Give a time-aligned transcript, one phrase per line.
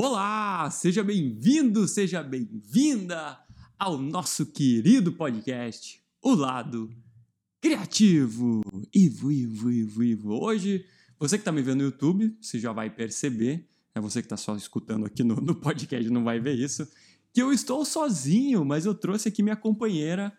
[0.00, 3.36] Olá, seja bem-vindo, seja bem-vinda
[3.76, 6.88] ao nosso querido podcast, O Lado
[7.60, 8.60] Criativo.
[8.94, 10.40] Ivo, Ivo, Ivo, Ivo.
[10.40, 10.86] Hoje,
[11.18, 14.36] você que está me vendo no YouTube, você já vai perceber, é você que está
[14.36, 16.86] só escutando aqui no, no podcast não vai ver isso,
[17.32, 20.32] que eu estou sozinho, mas eu trouxe aqui minha companheira,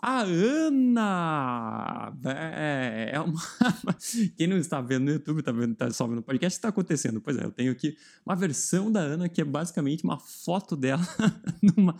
[0.00, 2.12] a Ana!
[2.24, 3.40] É, é uma...
[4.36, 7.20] Quem não está vendo no YouTube, está vendo, tá só vendo no podcast, está acontecendo?
[7.20, 11.06] Pois é, eu tenho aqui uma versão da Ana que é basicamente uma foto dela
[11.62, 11.96] numa,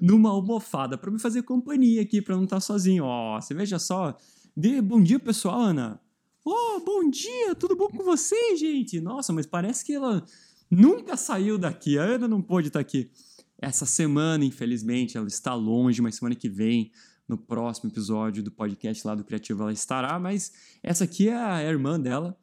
[0.00, 3.04] numa almofada para me fazer companhia aqui, para não estar tá sozinho.
[3.04, 4.16] Ó, você veja só.
[4.56, 6.00] De, bom dia, pessoal, Ana.
[6.44, 9.00] Oh, bom dia, tudo bom com vocês, gente?
[9.00, 10.24] Nossa, mas parece que ela
[10.70, 11.98] nunca saiu daqui.
[11.98, 13.10] A Ana não pôde estar tá aqui.
[13.58, 16.92] Essa semana, infelizmente, ela está longe, mas semana que vem
[17.28, 21.62] no próximo episódio do podcast lá do Criativo ela estará, mas essa aqui é a
[21.62, 22.36] irmã dela,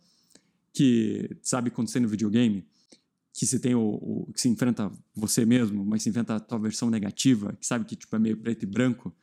[0.73, 2.65] que sabe acontecer no videogame,
[3.33, 6.59] que você tem o, o, que se enfrenta você mesmo, mas se enfrenta a tua
[6.59, 9.13] versão negativa, que sabe que tipo é meio preto e branco,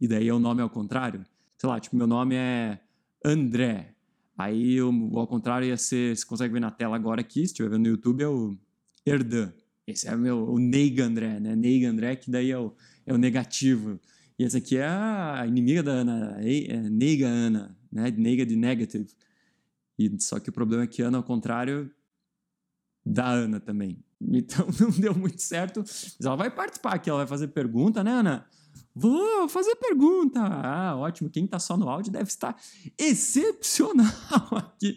[0.00, 1.24] e daí é o nome ao contrário.
[1.58, 2.80] Sei lá, tipo, meu nome é
[3.22, 3.94] André.
[4.36, 7.68] Aí o, ao contrário ia ser, você consegue ver na tela agora aqui, se estiver
[7.68, 8.56] vendo no YouTube, é o
[9.04, 9.52] Erdan.
[9.86, 11.54] Esse é o meu, o Neiga André, né?
[11.54, 14.00] Neiga André, que daí é o, é o negativo.
[14.40, 18.10] E essa aqui é a inimiga da Ana, é Nega Ana, né?
[18.10, 19.06] Nega de negative.
[19.98, 21.90] E só que o problema é que Ana, ao contrário
[23.04, 24.02] da Ana também.
[24.32, 25.80] Então não deu muito certo.
[25.80, 28.46] Mas ela vai participar aqui, ela vai fazer pergunta, né, Ana?
[28.94, 30.40] Vou fazer pergunta.
[30.40, 31.28] Ah, ótimo.
[31.28, 32.56] Quem tá só no áudio deve estar
[32.98, 34.06] excepcional
[34.56, 34.96] aqui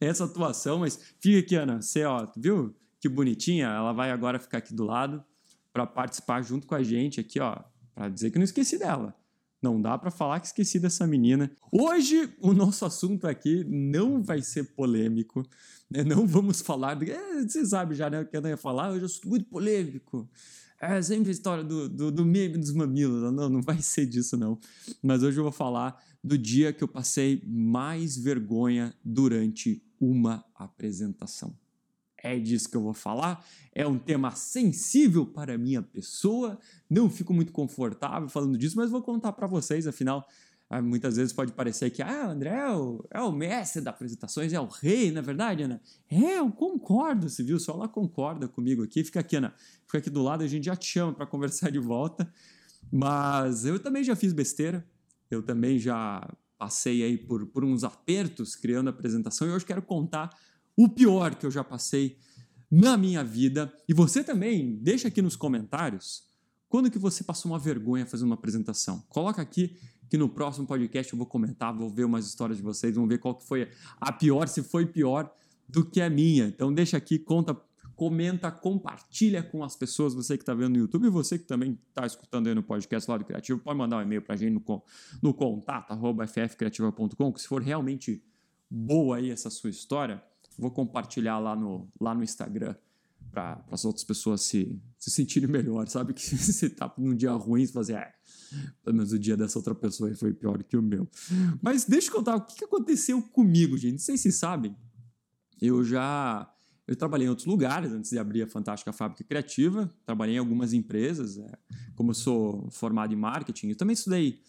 [0.00, 0.80] essa atuação.
[0.80, 1.80] Mas fica aqui, Ana.
[1.80, 3.66] Você, ó, viu que bonitinha?
[3.66, 5.22] Ela vai agora ficar aqui do lado
[5.72, 7.56] para participar junto com a gente aqui, ó
[7.94, 9.14] para dizer que não esqueci dela.
[9.62, 11.50] Não dá para falar que esqueci dessa menina.
[11.70, 15.46] Hoje o nosso assunto aqui não vai ser polêmico,
[15.90, 16.02] né?
[16.02, 17.00] Não vamos falar.
[17.02, 18.20] É, você sabe já, né?
[18.20, 18.90] O que eu ia falar.
[18.90, 20.28] Hoje eu sou muito polêmico.
[20.80, 23.30] É sempre a história do, do, do meme dos mamilos.
[23.34, 24.58] Não, não vai ser disso, não.
[25.02, 31.54] Mas hoje eu vou falar do dia que eu passei mais vergonha durante uma apresentação
[32.22, 33.44] é disso que eu vou falar.
[33.74, 36.58] É um tema sensível para a minha pessoa.
[36.88, 40.26] Não fico muito confortável falando disso, mas vou contar para vocês, afinal.
[40.68, 44.52] Ah, muitas vezes pode parecer que ah, André é o, é o mestre das apresentações,
[44.52, 45.80] é o rei, na é verdade, Ana?
[46.08, 47.58] É, eu concordo, você viu?
[47.58, 49.02] Só ela concorda comigo aqui.
[49.02, 49.52] Fica aqui, Ana.
[49.84, 52.32] Fica aqui do lado, a gente já te chama para conversar de volta.
[52.92, 54.86] Mas eu também já fiz besteira.
[55.28, 59.80] Eu também já passei aí por, por uns apertos criando a apresentação e hoje quero
[59.80, 60.30] contar
[60.82, 62.16] o pior que eu já passei
[62.70, 63.70] na minha vida.
[63.86, 66.22] E você também, deixa aqui nos comentários
[66.70, 69.04] quando que você passou uma vergonha fazendo uma apresentação.
[69.10, 69.76] Coloca aqui
[70.08, 73.18] que no próximo podcast eu vou comentar, vou ver umas histórias de vocês, vamos ver
[73.18, 73.68] qual que foi
[74.00, 75.30] a pior, se foi pior
[75.68, 76.46] do que a minha.
[76.46, 77.54] Então deixa aqui, conta,
[77.94, 81.78] comenta, compartilha com as pessoas, você que está vendo no YouTube e você que também
[81.90, 84.82] está escutando aí no podcast Lado Criativo, pode mandar um e-mail para a gente no,
[85.22, 88.24] no contato, arroba ffcreativa.com, que se for realmente
[88.70, 90.22] boa aí essa sua história,
[90.60, 92.74] Vou compartilhar lá no, lá no Instagram
[93.30, 96.12] para as outras pessoas se, se sentirem melhor, sabe?
[96.14, 98.12] Que você tá num dia ruim, você fazer, é,
[98.84, 101.08] pelo menos o dia dessa outra pessoa foi pior que o meu.
[101.62, 103.92] Mas deixa eu contar o que aconteceu comigo, gente.
[103.92, 104.76] Não sei se sabem,
[105.60, 106.52] eu já
[106.86, 109.88] eu trabalhei em outros lugares antes de abrir a Fantástica Fábrica Criativa.
[110.04, 111.52] Trabalhei em algumas empresas, é,
[111.94, 113.68] como eu sou formado em marketing.
[113.68, 114.40] Eu também estudei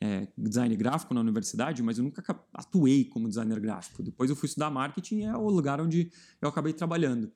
[0.00, 2.24] é, design gráfico na universidade, mas eu nunca
[2.54, 4.02] atuei como designer gráfico.
[4.02, 7.30] Depois eu fui estudar marketing, é o lugar onde eu acabei trabalhando.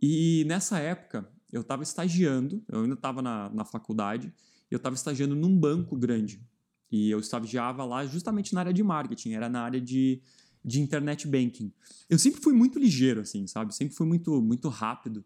[0.00, 4.32] E nessa época, eu estava estagiando, eu ainda estava na, na faculdade,
[4.70, 6.42] eu estava estagiando num banco grande.
[6.90, 10.22] E eu estagiava lá justamente na área de marketing, era na área de,
[10.64, 11.72] de internet banking.
[12.08, 13.74] Eu sempre fui muito ligeiro, assim, sabe?
[13.74, 15.24] Sempre fui muito, muito rápido.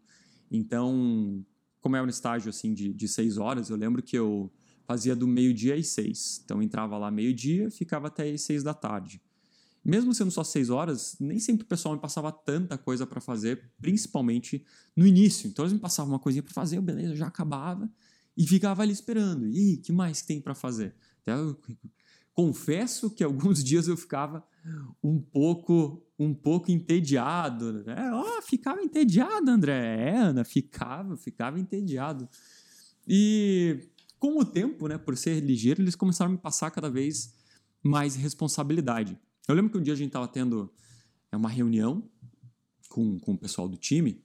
[0.49, 1.45] Então,
[1.79, 4.51] como é um estágio assim de, de seis horas, eu lembro que eu
[4.91, 6.41] fazia do meio-dia às seis.
[6.43, 9.21] Então entrava lá meio-dia, ficava até às seis da tarde.
[9.83, 13.71] Mesmo sendo só seis horas, nem sempre o pessoal me passava tanta coisa para fazer,
[13.81, 14.65] principalmente
[14.95, 15.47] no início.
[15.47, 17.89] Então eles me passavam uma coisinha para fazer, beleza, já acabava
[18.35, 19.47] e ficava ali esperando.
[19.47, 20.93] E que mais tem para fazer?
[21.21, 21.57] Até eu
[22.35, 24.45] confesso que alguns dias eu ficava
[25.01, 28.11] um pouco um pouco entediado, né?
[28.13, 30.09] Oh, ficava entediado, André.
[30.09, 32.29] É, Ana, ficava, ficava entediado.
[33.07, 33.89] E
[34.21, 37.33] com o tempo, né, por ser ligeiro, eles começaram a me passar cada vez
[37.81, 39.17] mais responsabilidade.
[39.47, 40.71] Eu lembro que um dia a gente estava tendo
[41.31, 42.07] é, uma reunião
[42.87, 44.23] com, com o pessoal do time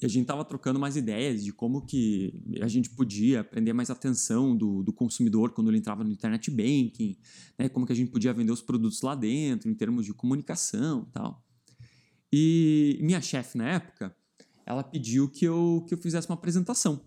[0.00, 3.90] e a gente estava trocando mais ideias de como que a gente podia prender mais
[3.90, 7.18] atenção do, do consumidor quando ele entrava no internet banking,
[7.58, 11.04] né, como que a gente podia vender os produtos lá dentro em termos de comunicação
[11.08, 11.44] e tal.
[12.32, 14.16] E minha chefe na época,
[14.64, 17.04] ela pediu que eu, que eu fizesse uma apresentação.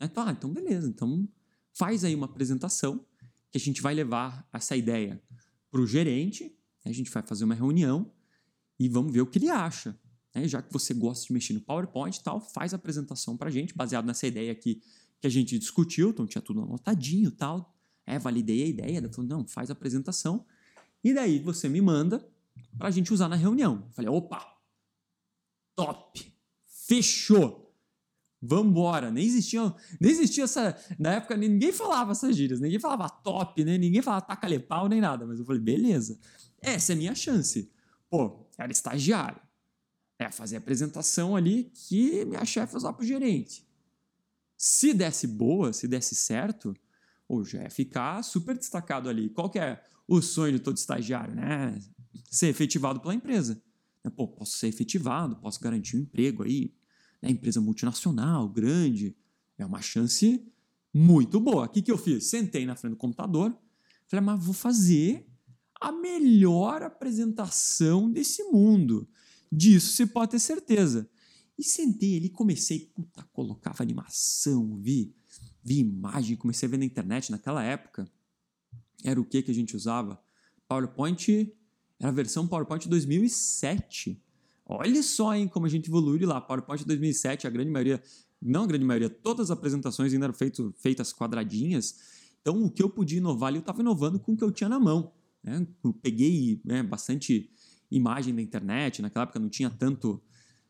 [0.00, 1.28] Então, ah, então beleza, então
[1.72, 3.04] faz aí uma apresentação
[3.50, 5.22] que a gente vai levar essa ideia
[5.70, 8.12] para o gerente, a gente vai fazer uma reunião
[8.78, 9.98] e vamos ver o que ele acha.
[10.34, 10.48] Né?
[10.48, 13.52] Já que você gosta de mexer no PowerPoint e tal, faz a apresentação para a
[13.52, 14.82] gente, baseado nessa ideia aqui
[15.20, 17.76] que a gente discutiu, então tinha tudo anotadinho e tal.
[18.04, 20.44] É, validei a ideia, ela falou, não, faz a apresentação.
[21.04, 22.26] E daí você me manda
[22.76, 23.84] para a gente usar na reunião.
[23.86, 24.58] Eu falei, opa,
[25.76, 26.34] top,
[26.66, 27.61] fechou,
[28.42, 29.10] vambora.
[29.10, 33.78] Nem existia, nem existia essa, na época ninguém falava essas gírias, ninguém falava top, né?
[33.78, 36.18] ninguém falava taca pau nem nada, mas eu falei, beleza,
[36.60, 37.70] essa é a minha chance.
[38.10, 39.40] Pô, era estagiário,
[40.18, 43.66] é fazer apresentação ali que minha chefe usar pro gerente.
[44.56, 46.74] Se desse boa, se desse certo,
[47.28, 49.30] ou já ia ficar super destacado ali.
[49.30, 51.78] Qual que é o sonho de todo estagiário, né?
[52.30, 53.60] Ser efetivado pela empresa.
[54.14, 56.74] Pô, posso ser efetivado, posso garantir um emprego aí,
[57.22, 57.30] né?
[57.30, 59.16] empresa multinacional, grande.
[59.56, 60.44] É uma chance
[60.92, 61.66] muito boa.
[61.66, 62.26] O que, que eu fiz?
[62.26, 63.56] Sentei na frente do computador,
[64.08, 65.26] falei, mas vou fazer
[65.80, 69.08] a melhor apresentação desse mundo.
[69.50, 71.08] Disso você pode ter certeza.
[71.58, 75.14] E sentei ali, comecei, puta, colocava animação, vi,
[75.62, 78.10] vi imagem, comecei a ver na internet naquela época.
[79.04, 80.22] Era o que que a gente usava?
[80.66, 81.52] PowerPoint,
[81.98, 84.20] era a versão PowerPoint 2007.
[84.74, 86.40] Olha só, hein, como a gente evoluiu lá.
[86.40, 88.02] PowerPoint 2007, a grande maioria,
[88.40, 91.98] não a grande maioria, todas as apresentações ainda eram feito, feitas quadradinhas.
[92.40, 94.68] Então, o que eu podia inovar ali, eu estava inovando com o que eu tinha
[94.68, 95.12] na mão.
[95.44, 95.66] Né?
[95.84, 97.50] Eu peguei né, bastante
[97.90, 100.22] imagem da internet, naquela época não tinha tanto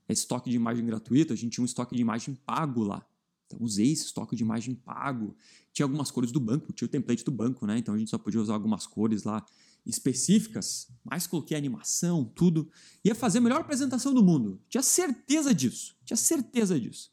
[0.08, 3.06] estoque de imagem gratuito, a gente tinha um estoque de imagem pago lá.
[3.46, 5.37] Então, usei esse estoque de imagem pago.
[5.72, 7.78] Tinha algumas cores do banco, tinha o template do banco, né?
[7.78, 9.44] Então, a gente só podia usar algumas cores lá
[9.84, 12.70] específicas, mas coloquei animação, tudo.
[13.05, 14.61] Ia fazer a melhor apresentação do mundo.
[14.69, 15.96] Tinha certeza disso.
[16.05, 17.11] Tinha certeza disso.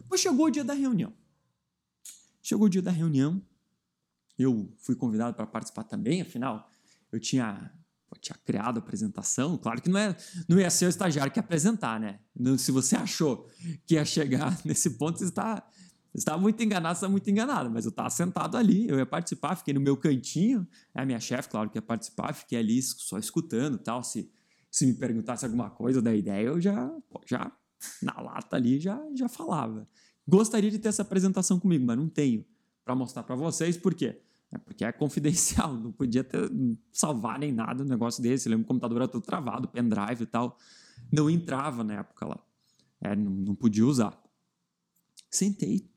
[0.00, 1.12] Depois chegou o dia da reunião.
[2.42, 3.42] Chegou o dia da reunião.
[4.38, 6.70] Eu fui convidado para participar também, afinal,
[7.10, 7.72] eu tinha,
[8.12, 9.56] eu tinha criado a apresentação.
[9.56, 10.16] Claro que não, é,
[10.48, 12.20] não ia ser o estagiário que ia apresentar, né?
[12.58, 13.48] Se você achou
[13.86, 15.66] que ia chegar nesse ponto, você está
[16.18, 19.74] estava muito enganado, estava muito enganado, mas eu estava sentado ali, eu ia participar, fiquei
[19.74, 24.02] no meu cantinho, a minha chefe, claro que ia participar, fiquei ali só escutando tal,
[24.02, 24.30] se,
[24.70, 26.90] se me perguntasse alguma coisa da ideia, eu já,
[27.26, 27.52] já
[28.02, 29.88] na lata ali, já, já falava.
[30.26, 32.44] Gostaria de ter essa apresentação comigo, mas não tenho
[32.84, 34.20] para mostrar para vocês, por quê?
[34.50, 36.50] É porque é confidencial, não podia ter,
[36.92, 40.26] salvar nem nada um negócio desse, lembro que o computador era todo travado, pendrive e
[40.26, 40.56] tal,
[41.12, 42.38] não entrava na época lá,
[43.00, 44.18] é, não, não podia usar.
[45.30, 45.90] Sentei,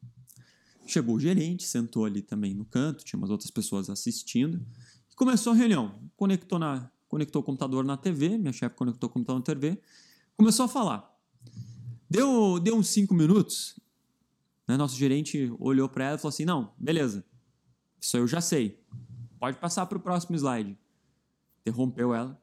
[0.90, 4.66] Chegou o gerente, sentou ali também no canto, tinha umas outras pessoas assistindo.
[5.12, 6.02] E começou a reunião.
[6.18, 9.80] Conectou, na, conectou o computador na TV, minha chefe conectou o computador na TV,
[10.36, 11.16] começou a falar.
[12.10, 13.80] Deu, deu uns cinco minutos,
[14.68, 17.24] né, nosso gerente olhou para ela e falou assim: Não, beleza,
[18.02, 18.84] isso eu já sei.
[19.40, 20.76] Pode passar para o próximo slide.
[21.62, 22.42] Interrompeu ela.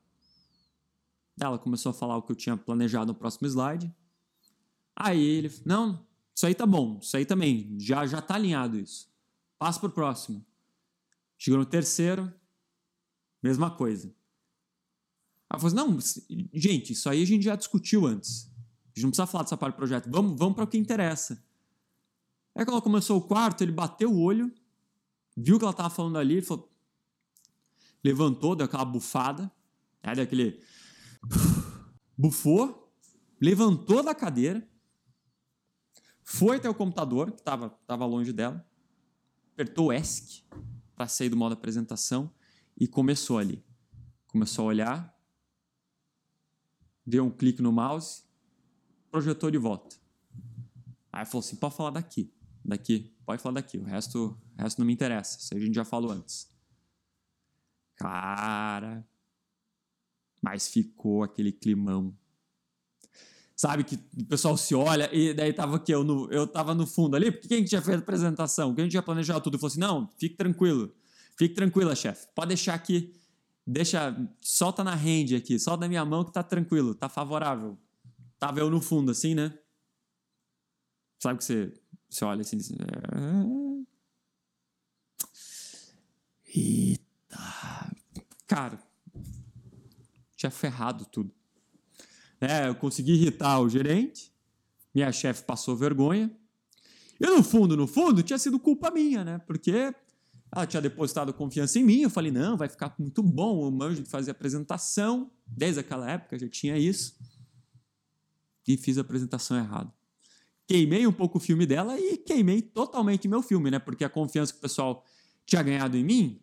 [1.40, 3.92] Ela começou a falar o que eu tinha planejado no próximo slide.
[4.94, 6.05] Aí ele, não,
[6.36, 9.10] isso aí tá bom, isso aí também, já, já tá alinhado isso.
[9.58, 10.44] Passa pro próximo.
[11.38, 12.30] Chegou no terceiro,
[13.42, 14.14] mesma coisa.
[15.48, 15.98] Ela falou assim, não,
[16.52, 18.50] gente, isso aí a gente já discutiu antes.
[18.84, 20.10] A gente não precisa falar dessa parte do projeto.
[20.10, 21.42] Vamos, vamos para o que interessa.
[22.54, 24.52] Aí quando ela começou o quarto, ele bateu o olho,
[25.34, 26.70] viu o que ela estava falando ali, falou,
[28.04, 29.50] levantou, deu aquela bufada,
[30.04, 30.62] né, deu aquele...
[32.18, 32.94] Bufou,
[33.40, 34.66] levantou da cadeira,
[36.28, 38.68] foi até o computador, que estava tava longe dela,
[39.52, 40.42] apertou ESC
[40.96, 42.28] para sair do modo apresentação
[42.76, 43.64] e começou ali.
[44.26, 45.18] Começou a olhar,
[47.06, 48.24] deu um clique no mouse,
[49.08, 49.94] projetou de volta.
[51.12, 54.86] Aí falou assim: pode falar daqui, daqui, pode falar daqui, o resto, o resto não
[54.86, 56.50] me interessa, isso a gente já falou antes.
[57.94, 59.08] Cara,
[60.42, 62.18] mas ficou aquele climão
[63.56, 63.82] sabe?
[63.82, 67.16] Que o pessoal se olha e daí tava aqui, eu, no, eu tava no fundo
[67.16, 68.74] ali, porque quem tinha feito a apresentação?
[68.74, 69.58] Quem tinha planejado tudo?
[69.58, 70.94] Falou assim: não, fique tranquilo,
[71.38, 73.18] fique tranquila, chefe, pode deixar aqui,
[73.66, 77.78] deixa, solta na rende aqui, solta na minha mão que tá tranquilo, tá favorável.
[78.38, 79.58] Tava eu no fundo, assim, né?
[81.18, 81.72] Sabe que você,
[82.10, 82.76] você olha assim, assim.
[86.54, 87.38] Eita,
[88.46, 88.78] cara,
[90.36, 91.34] tinha ferrado tudo.
[92.40, 94.32] É, eu consegui irritar o gerente,
[94.94, 96.30] minha chefe passou vergonha.
[97.18, 99.38] E no fundo, no fundo, tinha sido culpa minha, né?
[99.38, 99.94] Porque
[100.52, 102.00] ela tinha depositado confiança em mim.
[102.02, 103.66] Eu falei, não, vai ficar muito bom.
[103.66, 105.30] O manjo de fazer apresentação.
[105.46, 107.16] Desde aquela época já tinha isso.
[108.66, 109.92] E fiz a apresentação errada.
[110.66, 113.78] queimei um pouco o filme dela e queimei totalmente meu filme, né?
[113.78, 115.04] Porque a confiança que o pessoal
[115.44, 116.40] tinha ganhado em mim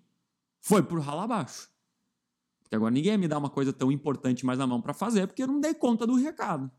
[0.62, 1.73] foi por rala abaixo.
[2.76, 5.44] Agora ninguém ia me dá uma coisa tão importante mais na mão para fazer, porque
[5.44, 6.72] eu não dei conta do recado.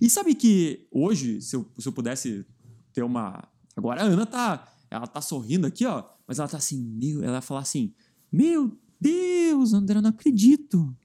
[0.00, 2.44] E sabe que hoje, se eu, se eu pudesse
[2.92, 3.48] ter uma.
[3.74, 4.72] Agora a Ana tá.
[4.90, 6.04] Ela tá sorrindo aqui, ó.
[6.26, 7.22] Mas ela tá assim, meu.
[7.22, 7.94] Ela vai falar assim:
[8.30, 10.96] Meu Deus, André, eu não acredito.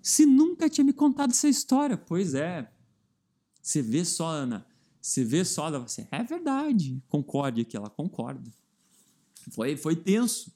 [0.00, 1.96] Se nunca tinha me contado essa história.
[1.96, 2.70] Pois é.
[3.60, 4.66] Você vê só, Ana.
[5.00, 7.02] Você vê só, ela assim, é verdade.
[7.08, 8.50] Concorde aqui, ela concorda.
[9.50, 10.52] Foi, foi tenso.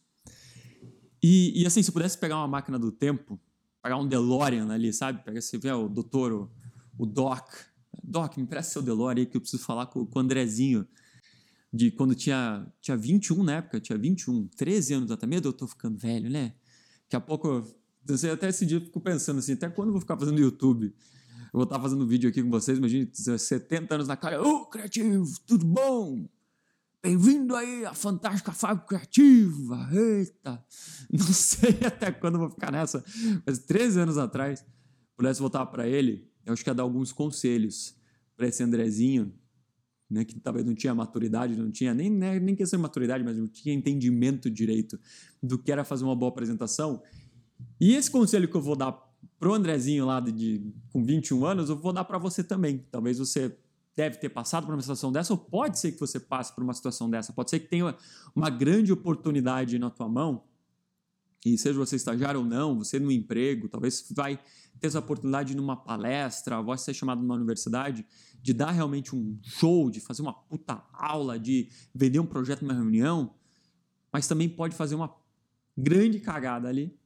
[1.23, 3.41] E, e, assim, se eu pudesse pegar uma máquina do tempo,
[3.83, 5.23] pegar um DeLorean ali, sabe?
[5.25, 6.51] Pega, você vê o doutor, o,
[6.99, 7.49] o Doc.
[8.03, 10.87] Doc, me presta seu DeLorean aí que eu preciso falar com, com o Andrezinho.
[11.73, 15.27] De quando tinha, tinha 21 na época, tinha 21, 13 anos até.
[15.27, 16.55] Medo, eu tô ficando velho, né?
[17.05, 17.65] Daqui a pouco,
[18.09, 20.41] eu sei, até esse dia eu fico pensando assim, até quando eu vou ficar fazendo
[20.41, 20.87] YouTube?
[20.87, 24.67] Eu vou estar fazendo vídeo aqui com vocês, imagine 70 anos na cara, ô, oh,
[24.67, 26.27] criativo, tudo bom?
[27.05, 29.89] Bem-vindo aí à fantástica fábrica criativa.
[29.93, 30.65] Eita!
[31.11, 33.05] Não sei até quando vou ficar nessa,
[33.45, 34.65] mas 13 anos atrás,
[35.17, 37.97] pudesse voltar para ele, eu acho que ia dar alguns conselhos
[38.37, 39.35] para esse Andrezinho,
[40.09, 43.37] né, que talvez não tinha maturidade, não tinha nem, né, nem questão de maturidade, mas
[43.37, 44.97] não tinha entendimento direito
[45.43, 47.03] do que era fazer uma boa apresentação.
[47.81, 48.93] E esse conselho que eu vou dar
[49.41, 52.87] pro Andrezinho lá de, de com 21 anos, eu vou dar para você também.
[52.93, 53.57] Talvez você
[53.95, 56.73] deve ter passado por uma situação dessa, ou pode ser que você passe por uma
[56.73, 57.95] situação dessa, pode ser que tenha
[58.35, 60.45] uma grande oportunidade na tua mão,
[61.45, 64.39] e seja você estagiário ou não, você no emprego, talvez vai
[64.81, 68.07] ter essa oportunidade numa palestra, vai ser chamado numa universidade,
[68.41, 72.75] de dar realmente um show, de fazer uma puta aula, de vender um projeto numa
[72.75, 73.35] reunião,
[74.13, 75.13] mas também pode fazer uma
[75.77, 76.97] grande cagada ali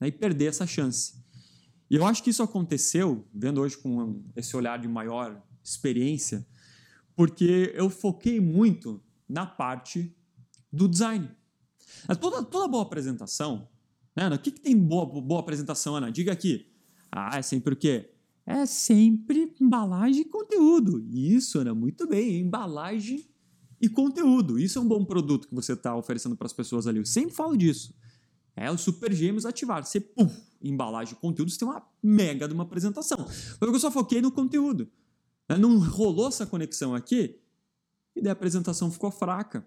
[0.00, 1.22] né, e perder essa chance.
[1.90, 6.46] E eu acho que isso aconteceu, vendo hoje com esse olhar de maior experiência,
[7.16, 10.14] porque eu foquei muito na parte
[10.72, 11.30] do design.
[12.20, 13.68] Toda, toda boa apresentação,
[14.14, 14.36] né, Ana?
[14.36, 16.10] O que, que tem boa, boa apresentação, Ana?
[16.10, 16.70] Diga aqui.
[17.10, 18.10] Ah, é sempre o quê?
[18.46, 21.02] É sempre embalagem e conteúdo.
[21.10, 22.40] Isso, Ana, muito bem.
[22.40, 23.24] Embalagem
[23.80, 24.58] e conteúdo.
[24.58, 26.98] Isso é um bom produto que você está oferecendo para as pessoas ali.
[26.98, 27.94] Eu sempre falo disso.
[28.56, 29.84] É o Super Gêmeos ativar.
[29.84, 33.18] Você, puf, embalagem e conteúdo, você tem uma mega de uma apresentação.
[33.18, 34.88] Mas eu só foquei no conteúdo.
[35.48, 35.56] Né?
[35.56, 37.38] Não rolou essa conexão aqui
[38.16, 39.66] e daí a apresentação ficou fraca.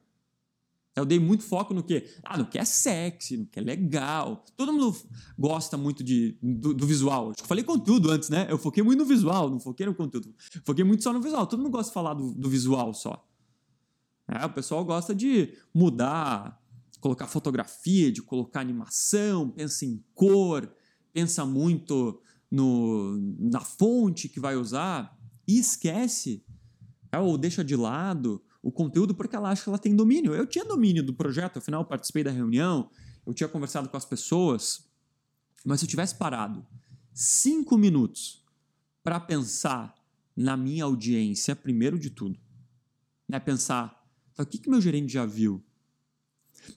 [0.95, 2.09] Eu dei muito foco no que?
[2.23, 4.43] Ah, no que é sexy, no que é legal.
[4.55, 4.97] Todo mundo
[5.37, 7.29] gosta muito de, do, do visual.
[7.29, 8.47] Acho que eu falei conteúdo antes, né?
[8.49, 10.33] Eu foquei muito no visual, não foquei no conteúdo.
[10.65, 11.45] Foquei muito só no visual.
[11.45, 13.23] Todo mundo gosta de falar do, do visual só.
[14.27, 16.59] É, o pessoal gosta de mudar,
[16.99, 20.67] colocar fotografia, de colocar animação, pensa em cor,
[21.13, 22.19] pensa muito
[22.49, 25.15] no, na fonte que vai usar
[25.47, 26.43] e esquece
[27.11, 30.33] é, ou deixa de lado o conteúdo porque ela acha que ela tem domínio.
[30.33, 32.89] Eu tinha domínio do projeto, afinal, eu participei da reunião,
[33.25, 34.89] eu tinha conversado com as pessoas,
[35.65, 36.65] mas se eu tivesse parado
[37.13, 38.43] cinco minutos
[39.01, 39.95] para pensar
[40.35, 42.37] na minha audiência, primeiro de tudo,
[43.27, 43.97] né, pensar
[44.37, 45.63] o que, que meu gerente já viu?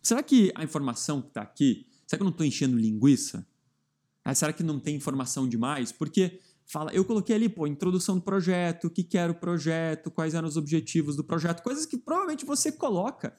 [0.02, 3.46] Será que a informação que está aqui, será que eu não estou enchendo linguiça?
[4.24, 5.92] É, será que não tem informação demais?
[5.92, 6.40] Porque
[6.72, 10.34] fala, eu coloquei ali, pô, introdução do projeto, o que, que era o projeto, quais
[10.34, 13.34] eram os objetivos do projeto, coisas que provavelmente você coloca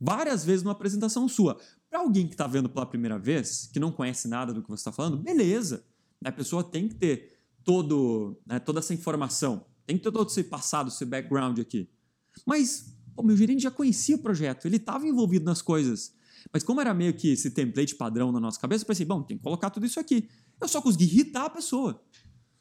[0.00, 1.58] várias vezes numa apresentação sua.
[1.88, 4.80] Para alguém que está vendo pela primeira vez, que não conhece nada do que você
[4.80, 5.84] está falando, beleza.
[6.24, 10.44] A pessoa tem que ter todo, né, toda essa informação, tem que ter todo esse
[10.44, 11.88] passado, esse background aqui.
[12.46, 16.14] Mas o meu gerente já conhecia o projeto, ele estava envolvido nas coisas.
[16.52, 19.36] Mas como era meio que esse template padrão na nossa cabeça, eu pensei, bom, tem
[19.36, 20.28] que colocar tudo isso aqui.
[20.60, 22.02] Eu só consegui irritar a pessoa.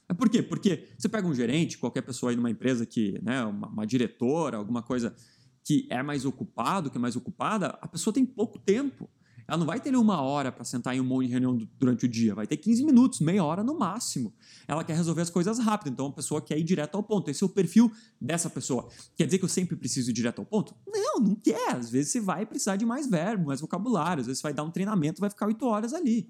[0.07, 0.41] É por quê?
[0.41, 4.57] Porque você pega um gerente, qualquer pessoa aí numa empresa que, né, uma, uma diretora,
[4.57, 5.15] alguma coisa
[5.63, 9.09] que é mais ocupado, que é mais ocupada, a pessoa tem pouco tempo.
[9.47, 12.09] Ela não vai ter uma hora para sentar em um monte de reunião durante o
[12.09, 14.33] dia, vai ter 15 minutos, meia hora no máximo.
[14.67, 17.29] Ela quer resolver as coisas rápido, então a pessoa quer ir direto ao ponto.
[17.29, 18.87] Esse é o perfil dessa pessoa.
[19.15, 20.75] Quer dizer que eu sempre preciso ir direto ao ponto?
[20.87, 21.75] Não, não quer.
[21.75, 24.63] Às vezes você vai precisar de mais verbo, mais vocabulário, às vezes você vai dar
[24.63, 26.27] um treinamento, vai ficar 8 horas ali.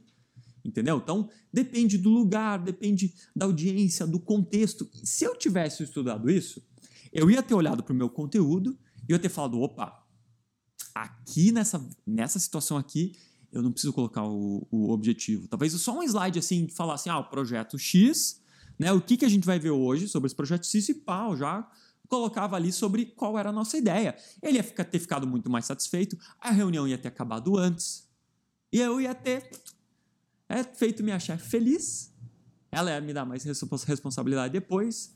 [0.66, 0.98] Entendeu?
[0.98, 4.90] Então, depende do lugar, depende da audiência, do contexto.
[5.04, 6.60] Se eu tivesse estudado isso,
[7.14, 8.76] eu ia ter olhado para o meu conteúdo
[9.08, 10.04] e eu ia ter falado: opa,
[10.94, 13.14] aqui nessa, nessa situação aqui,
[13.52, 15.48] eu não preciso colocar o, o objetivo.
[15.48, 18.42] Talvez só um slide assim, falar assim: ah, o projeto X,
[18.80, 18.92] né?
[18.92, 21.70] O que, que a gente vai ver hoje sobre esse projeto X e pau, já
[22.08, 24.16] colocava ali sobre qual era a nossa ideia.
[24.42, 28.08] Ele ia ficar, ter ficado muito mais satisfeito, a reunião ia ter acabado antes,
[28.72, 29.50] e eu ia ter
[30.56, 32.14] é feito minha chefe feliz,
[32.72, 35.16] ela ia me dar mais responsabilidade depois,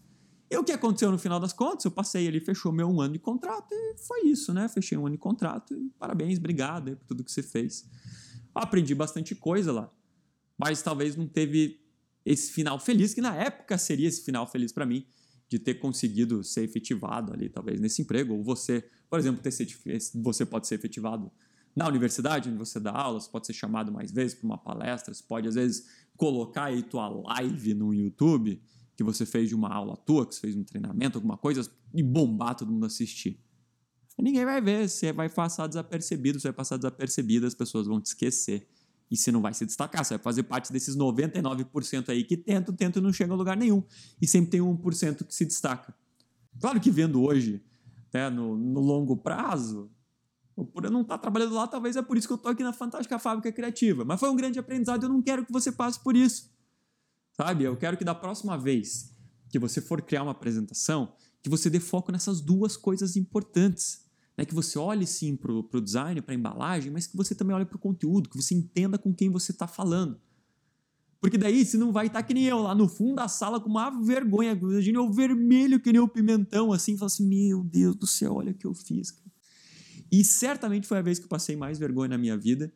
[0.52, 1.86] E o que aconteceu no final das contas?
[1.86, 4.68] Eu passei ali, fechou meu um ano de contrato e foi isso, né?
[4.68, 7.88] Fechei um ano de contrato e parabéns, obrigado por tudo que você fez.
[8.56, 9.94] Aprendi bastante coisa lá,
[10.58, 11.80] mas talvez não teve
[12.26, 15.06] esse final feliz, que na época seria esse final feliz para mim,
[15.48, 19.52] de ter conseguido ser efetivado ali, talvez nesse emprego, ou você, por exemplo, ter
[20.16, 21.32] você pode ser efetivado
[21.80, 25.24] na universidade, onde você dá aulas, pode ser chamado mais vezes para uma palestra, você
[25.24, 28.62] pode às vezes colocar aí tua live no YouTube
[28.98, 32.04] que você fez de uma aula tua, que você fez um treinamento, alguma coisa, e
[32.04, 33.42] bombar todo mundo assistir.
[34.22, 38.08] Ninguém vai ver, você vai passar desapercebido, você vai passar desapercebido, as pessoas vão te
[38.08, 38.68] esquecer.
[39.10, 42.76] E você não vai se destacar, você vai fazer parte desses 99% aí que tentam,
[42.76, 43.82] tentam e não chegam a lugar nenhum.
[44.22, 45.96] E sempre tem 1% que se destaca.
[46.60, 47.64] Claro que vendo hoje,
[48.14, 49.90] né, no, no longo prazo,
[50.66, 52.74] por eu não estar trabalhando lá, talvez é por isso que eu estou aqui na
[52.74, 54.06] Fantástica Fábrica Criativa.
[54.06, 56.52] Mas foi um grande aprendizado e eu não quero que você passe por isso.
[57.36, 57.64] Sabe?
[57.64, 59.16] Eu quero que da próxima vez
[59.50, 64.06] que você for criar uma apresentação, que você dê foco nessas duas coisas importantes.
[64.38, 64.46] Né?
[64.46, 67.66] Que você olhe sim para o design, para a embalagem, mas que você também olhe
[67.66, 70.20] para o conteúdo, que você entenda com quem você está falando.
[71.22, 73.60] Porque daí você não vai estar tá que nem eu lá no fundo da sala
[73.60, 77.96] com uma vergonha, imagina o vermelho que nem o pimentão, assim, fala assim: Meu Deus
[77.96, 79.12] do céu, olha o que eu fiz.
[80.12, 82.72] E certamente foi a vez que eu passei mais vergonha na minha vida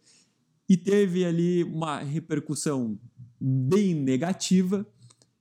[0.69, 2.99] e teve ali uma repercussão
[3.39, 4.87] bem negativa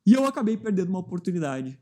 [0.05, 1.79] e eu acabei perdendo uma oportunidade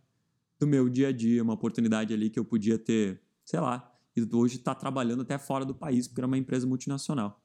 [0.58, 4.28] do meu dia a dia, uma oportunidade ali que eu podia ter, sei lá, e
[4.36, 7.42] hoje está trabalhando até fora do país porque era uma empresa multinacional.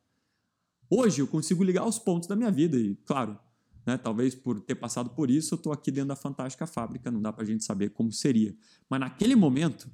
[0.90, 3.40] Hoje eu consigo ligar os pontos da minha vida e, claro,
[3.86, 7.22] né, talvez por ter passado por isso, eu estou aqui dentro da fantástica fábrica, não
[7.22, 8.56] dá para a gente saber como seria.
[8.90, 9.90] Mas naquele momento,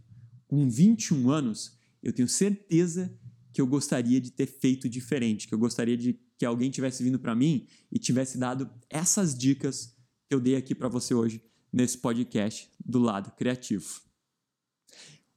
[0.48, 3.18] com 21 anos, eu tenho certeza
[3.54, 7.20] que eu gostaria de ter feito diferente, que eu gostaria de que alguém tivesse vindo
[7.20, 9.96] para mim e tivesse dado essas dicas
[10.28, 14.02] que eu dei aqui para você hoje nesse podcast do lado criativo.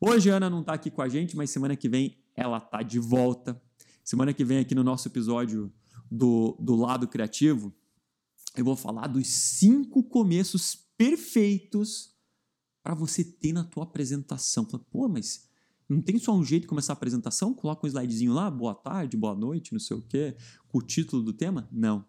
[0.01, 2.83] Hoje a Ana não está aqui com a gente, mas semana que vem ela tá
[2.83, 3.61] de volta.
[4.03, 5.73] Semana que vem aqui no nosso episódio
[6.11, 7.75] do, do lado criativo,
[8.57, 12.15] eu vou falar dos cinco começos perfeitos
[12.83, 14.65] para você ter na tua apresentação.
[14.65, 15.49] Pô, mas
[15.95, 17.55] não tem só um jeito de começar a apresentação?
[17.55, 20.37] Coloca um slidezinho lá, boa tarde, boa noite, não sei o quê,
[20.69, 21.69] com o título do tema?
[21.71, 22.05] Não.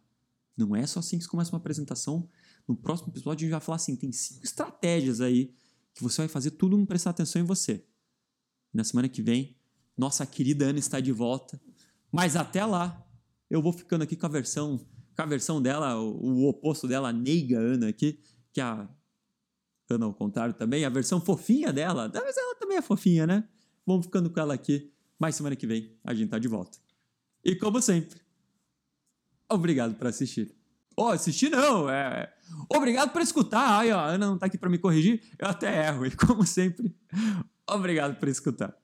[0.57, 2.29] Não é só assim que se começa uma apresentação.
[2.67, 5.53] No próximo episódio a gente vai falar assim, tem cinco estratégias aí
[5.93, 7.85] que você vai fazer tudo mundo prestar atenção em você.
[8.73, 9.55] Na semana que vem,
[9.97, 11.61] nossa querida Ana está de volta.
[12.11, 13.05] Mas até lá,
[13.49, 14.77] eu vou ficando aqui com a versão,
[15.15, 18.19] com a versão dela, o, o oposto dela, a neiga Ana aqui,
[18.51, 18.89] que a
[19.89, 22.11] Ana ao contrário também, a versão fofinha dela.
[22.13, 23.47] Mas ela também é fofinha, né?
[23.85, 24.91] Vamos ficando com ela aqui.
[25.19, 26.77] Mas semana que vem a gente tá de volta.
[27.43, 28.19] E como sempre,
[29.49, 30.53] obrigado por assistir.
[30.97, 32.33] Oh, assistir não, é.
[32.69, 33.79] Obrigado por escutar.
[33.79, 36.05] Aí, ó, a Ana não tá aqui para me corrigir, eu até erro.
[36.05, 36.95] E como sempre,
[37.69, 38.75] obrigado por escutar.